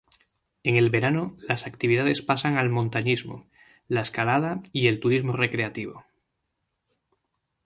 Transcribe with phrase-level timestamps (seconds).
[0.63, 3.45] En el verano, las actividades pasan al montañismo,
[3.87, 6.03] la escalada y el turismo recreativo.